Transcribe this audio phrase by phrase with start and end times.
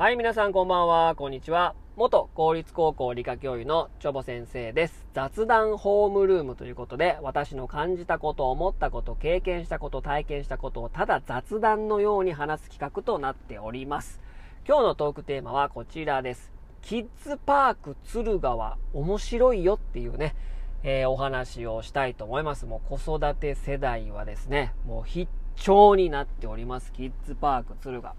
[0.00, 1.74] はい、皆さんこんばんは、こんにちは。
[1.94, 5.04] 元公立高校理科教諭のチョボ先生です。
[5.12, 14.22] 雑談ホームルームということで、私の感じたこと、思ったこと、経験したこと、体験したことをただ雑談のように話す企画となっております。
[14.66, 16.50] 今日のトークテーマはこちらです。
[16.80, 20.34] キッズパーク敦川面白いよっていうね、
[20.82, 22.64] えーお話をしたいと思います。
[22.64, 26.90] もう子育て世代はですね、もう必聴になっております。
[26.90, 28.14] キッズパーク敦賀。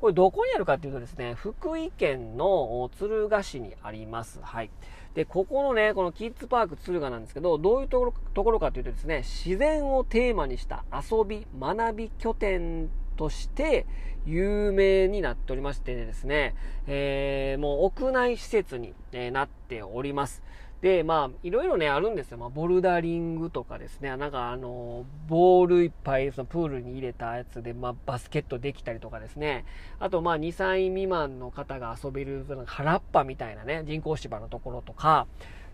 [0.00, 4.40] これどこにあるかっていうとですね、福井県の敦賀市にあります。
[4.42, 4.70] はい。
[5.14, 13.86] で、ここのね、このキッズパーク敦賀なんですけど、どういうところところかというとですね、自然をテーマにした遊び、学び拠点として
[14.24, 16.54] 有名になっておりましてですね、
[16.86, 18.94] えー、もう屋内施設に、
[19.32, 20.42] なっております。
[20.82, 22.38] で、まあ、いろいろね、あるんですよ。
[22.38, 29.66] まあ、ボルダリングとかですね、なんかあの、ボールいっぱい、そのプールに入れたやつで、まあ、バスケットできたりとかですね。
[29.98, 35.26] あと、まあ、2歳未満の方が遊べる、その原っぱみたいなね、人工芝のところとか、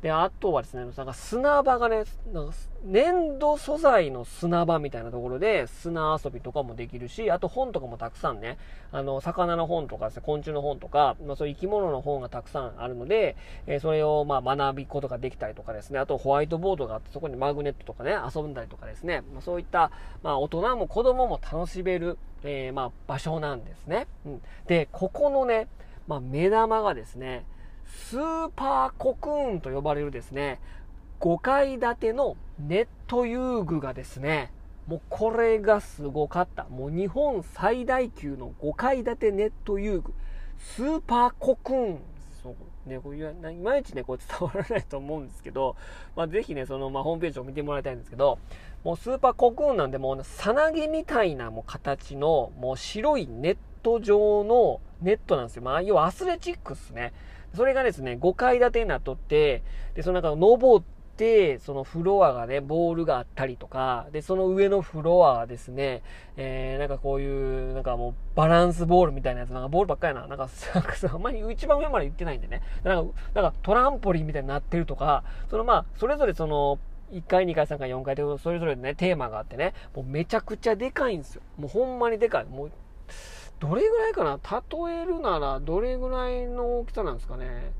[0.02, 8.58] で、あとはですね、なんか砂場がね、なんか粘土素材の砂場みたいなところで砂遊びとかもできるし、あと本とかもたくさんね、
[8.92, 13.36] あの、魚の本とかですね、昆虫の本とか、まあそういう生き物の本がたくさんあるので、
[13.66, 19.90] えーそれをまあ学びことができたりとかですね、あとホワイトボードがあってそこにマグネットとかね、遊んだりとかですね、まあそういった、
[20.22, 24.06] まあ大人も子供も楽しめる、えーまあ場所なんですね。
[24.26, 24.42] うん。
[24.66, 25.68] で、ここのね、
[26.06, 27.44] まあ目玉がですね、
[27.86, 30.60] スーパーコクーンと呼ばれるですね、
[31.20, 34.52] 5階建てのネット遊具がですね、
[34.86, 36.64] もうこれがすごかった。
[36.64, 40.14] もう日本最大級の5階建てネット遊具、
[40.58, 41.98] スーパーコクーン。
[42.42, 43.20] そうね、こうい
[43.62, 45.74] まいちね、こう伝わらないと思うんですけど、
[46.14, 48.38] まあ、ぜひね、その、まあ、ホームページを見てもらいたいんですけど、
[48.84, 55.62] もうスーパーコクーンなんで、もう、さなぎみたいなもう形の、もう白いネット状のネットなんですよ。
[55.62, 57.12] まあ、要はアスレチックっすね。
[57.54, 59.62] それがですね、5階建てになっとって、
[59.94, 60.84] で、そのなんか登っ
[61.16, 66.02] て、そのフロアがね、ボールがあったりとか、で、その上のフロアはですね、
[66.36, 76.78] えー、なんかこういう、なんかもうバランスボールみたいなやつ、なんかボールばっかりな、なんか、なんかあんまり一番上まで行ってないんでね、なんか、なんかトランポリンみたいになってるとか、そのまあ、それぞれその、
[77.12, 81.42] 1階、2階、3階、4階とそれぞれね、テーマがあってね、もうめちゃくちゃでかいんですよ。
[81.56, 82.44] もうほんまにでかい。
[82.46, 82.72] もう、
[83.58, 84.38] どれぐらいかな？
[84.38, 87.72] 例えるなら、どれぐらいの大きさなんですかね？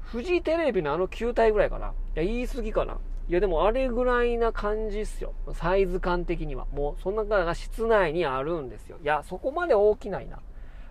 [0.00, 1.88] フジテレビのあの球体ぐらいかな？
[1.88, 2.98] いや、言い過ぎかな？
[3.28, 5.34] いや、でもあれぐらいな感じっすよ。
[5.52, 6.66] サイズ感的には。
[6.72, 8.98] もう、そんなのが室内にあるんですよ。
[9.02, 10.40] いや、そこまで大きないな。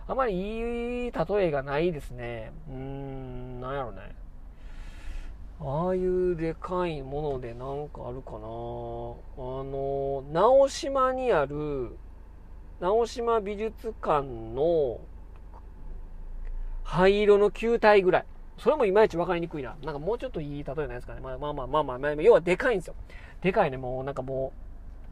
[0.07, 2.51] あまりいい例えがないですね。
[2.69, 4.15] うーん、なんやろね。
[5.61, 8.37] ああいうでかいものでなんかあるかな？
[8.39, 11.97] あの、直島にある、
[12.79, 14.99] 直島美術館の
[16.83, 18.25] 灰色の球体ぐらい。
[18.57, 19.75] それもいまいち分かりにくいな。
[19.83, 21.21] なんかもうちょっといい例えないですかね。
[21.21, 22.95] まあまあまあまあまあ、まあ、要はでかいんですよ。
[23.41, 24.53] でかいね、もうなんかも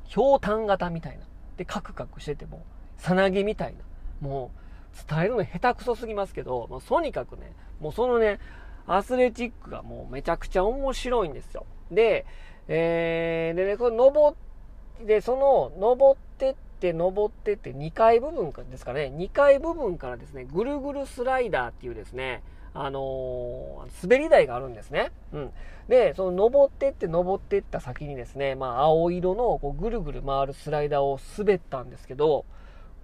[0.06, 1.26] う、ひょうたん型みたいな。
[1.56, 2.66] で、カクカクしてても、
[2.98, 4.28] さなぎみたいな。
[4.28, 8.40] もう、伝えるの下手くそすぎますけど、もうとにかくね、もうそのね、
[8.88, 11.66] アスレチックがもうめちゃくちゃ面白いんですよ。
[11.92, 12.26] で、
[12.68, 22.44] えー、でね、これ登って、でその、登ってって、登ってって、2階部分ですかね、2階部分からですね、ぐるぐるスライダーっていうですね、
[22.74, 25.12] あのー滑り台があるんですね。
[25.34, 25.52] うん。
[25.88, 32.46] で、その登ってって登ってった先にですね、まあ青色のこうぐるぐる回るスライダーを滑ったんですけど、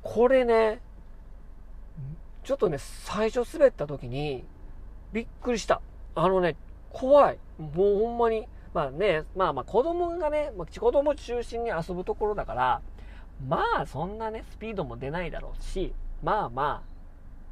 [0.03, 0.79] これね、
[2.43, 4.43] ちょっとね、最初滑った時に、
[5.11, 5.81] びっくりした。
[6.13, 6.55] あのね、
[6.91, 7.39] 怖い。
[7.57, 8.47] もうほんまに。
[8.73, 12.81] まあね、まあまあ子供がね、まあ子供中心に遊ぶところだから、
[13.47, 16.93] まあそんなね、スピードも出ないだろうし、まあまあ、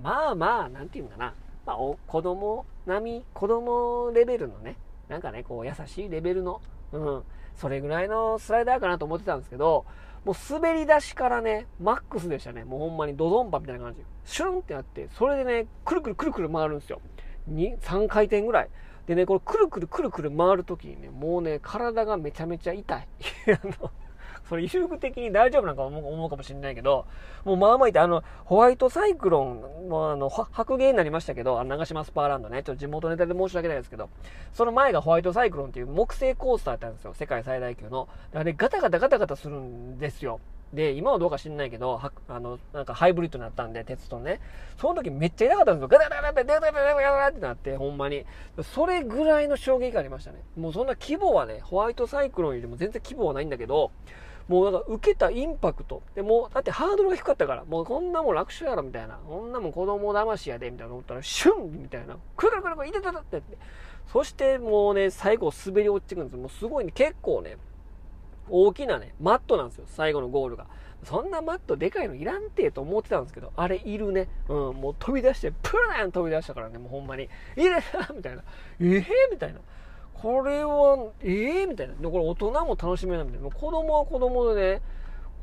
[0.01, 1.33] まあまあ、なんていうのかな。
[1.65, 4.77] まあお子供並み、子供レベルのね、
[5.09, 6.61] なんかね、こう優しいレベルの、
[6.91, 7.23] うん、
[7.55, 9.85] それぐらいのスライダーかなと思ってたんですけど、
[10.25, 12.63] もう滑り出しからね、マックスでしたね。
[12.63, 14.01] もうほんまにドドンパみたいな感じ。
[14.23, 17.01] シュンってなって、それでね、くるくるくるくる回るんですよ。
[17.47, 18.69] に、3回転ぐらい。
[19.07, 23.07] でね、これくるくるくるくる回るときにね、もうね、体がめちゃめちゃ痛い。
[24.47, 27.05] それ遊具的に大丈夫なんか思うかもしれないけど、
[27.45, 34.09] もうまあまあいて、あの、ホワイトサイクロンのあの、白芸になりましたけど、あの長島スパーランドね、ちょっと地元ネタで申し訳ないですけど、
[34.53, 37.13] その前がホワイトサイクロンっていう木製コースターだったんですよ。
[37.13, 38.09] 世界最大級の。
[38.33, 40.39] あれ、ガタガタガタガタするんですよ。
[40.73, 44.39] で、今はどうか知んないけど、はあの、なんかハイブリッドになったんで、鉄とね。
[44.77, 45.88] その時めっちゃ痛かったんですよ。
[45.89, 48.25] ガタガタガタガタガタガタガタってなって、ほんまに。
[48.63, 50.41] それぐらいの衝撃がありましたね。
[50.55, 53.91] もうそんな規模はね、ホワイトサイクロンよりも全然規模はないんだけど、
[54.47, 56.01] もうなんか受けたインパクト。
[56.15, 59.19] で、も、だってハードルが低かったから、もうこんなもん楽勝やろみたいな。
[59.27, 62.17] こんなもん子供騙しやで、みたいな思ったら、シュンみたいな。
[62.35, 63.57] くるくるくるくる、いてててってって。
[64.11, 66.38] そしてもうね、最後滑り落ちてくるんです。
[66.38, 67.57] もうすごいね、結構ね、
[68.49, 70.67] 大きなね、マットなんですよ、最後のゴールが。
[71.03, 74.27] そんなマットでかいのいらんてと思ってたんですけど、あれいるね。
[74.49, 77.23] うん、もう飛び出して、プラン飛び出したからね、もうほんまに。
[77.23, 77.27] い
[77.63, 78.43] れたみたいな。
[78.79, 79.59] ええー、みたいな。
[80.21, 81.95] これは、ええー、みたいな。
[81.95, 83.50] で、これ大人も楽しめないみたいな。
[83.50, 84.81] 子供は子供でね、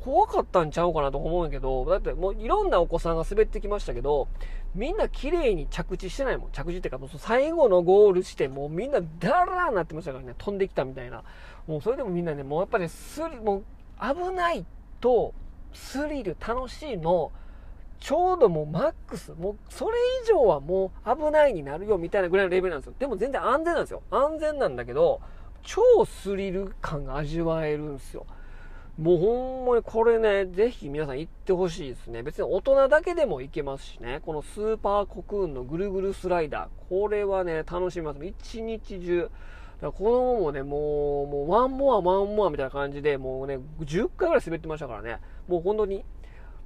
[0.00, 4.28] 怖かったんちゃうかなと思うんやけど、だってもういろんなお子さんが滑ってきましたけど、
[4.76, 6.50] みんな綺麗に着地してないもん。
[6.52, 11.24] 着地っていうか、もう最後のゴールして、もうみんなダラーになってましたからね、飛んできたみたいな。
[11.66, 13.64] もうそれでもみんなね、もうやっぱりスリ、もう
[14.00, 14.64] 危ない
[15.00, 15.34] と、
[15.72, 17.32] スリル、楽しいの、
[18.00, 22.94] ちょうどもうマックス、もうそれ以上はもう危ないになるよみたいなぐらいのレベルなんですよ。
[22.98, 24.02] でも全然安全なんですよ。
[24.10, 25.20] 安全なんだけど、
[25.62, 28.26] 超スリル感が味わえるんですよ。
[28.98, 32.24] もうほんまにこれね、ぜひ皆さん行ってほしいですね。
[32.24, 34.20] 別に大人だけでも行けますしね。
[34.26, 36.88] このスーパーコクーンのぐるぐるスライダー。
[36.88, 38.24] これはね、楽しみます。
[38.24, 39.22] 一日中。
[39.22, 39.32] だか
[39.82, 45.20] ら子供もね、もう、もうワンモア、ワンモアみたいな感じで、もうね、10回ぐらい滑ってましたからね。
[45.46, 46.04] もう本当に、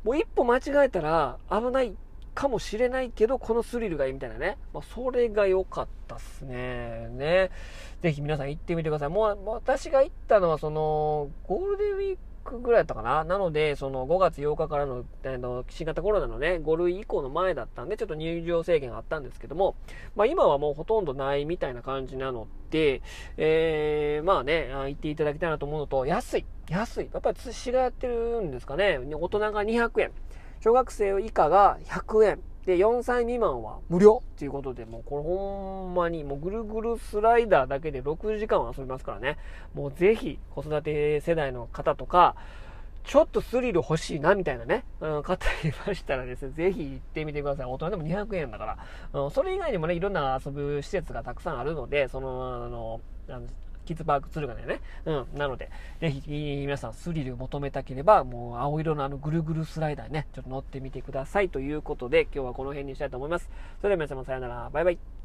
[0.05, 1.95] もう一歩間違えたら危ない
[2.35, 4.59] かもしれないけど、このスリルがいいみたいなね。
[4.73, 7.09] まあ、それが良かったっすね。
[7.11, 7.51] ね。
[8.01, 9.09] ぜひ皆さん行ってみてください。
[9.11, 13.25] もう、私が行ったのは、その、ゴールデンウィークぐらいだったかな。
[13.25, 19.77] なので、その5月8日からの、あの、新型コロナのね、5類以降の前だったんで、ちょっと入場制限があったんですけども、
[20.17, 23.03] まあ今はもうほとんどないみたいな感じなので、
[23.37, 26.47] えー、まあね、行っていただきたいなと思うのと、安い。
[26.73, 27.11] 安い。
[27.13, 28.99] やっぱり寿司がやってるんですかね。
[28.99, 30.11] 大人が200円。
[30.61, 32.39] 小学生以下が100円。
[32.67, 39.37] で、4歳未満は無料っていうことで、もうこれほんまに、もうぐるぐるスライダーだけで6時間は遊びますからね。
[39.75, 42.37] もうぜひ、子育て世代の方とか、
[43.05, 47.67] ちょっとスリル欲しいな、みたいなね、うん、方いましたらですね、ぜひ行ってみてください。
[47.67, 48.79] 大人でも200円だか
[49.13, 49.21] ら。
[49.25, 53.47] うん、それ以外にもね、いろんな遊ぶ施設がたくさんあるので、その、あの、あの
[53.85, 54.81] キッズパーク敦賀でね。
[55.05, 55.27] うん。
[55.35, 55.71] なので、
[56.01, 56.23] ぜひ、
[56.61, 61.49] 皆さんスリルを求めたければ、もう青色のあのぐるぐるスライダーね、ちょっと乗ってみてください。
[61.49, 63.51] ということで、今日はこの辺にしたいと思います。
[63.81, 64.71] それでは皆様さようなら。
[64.73, 65.22] バイバイ。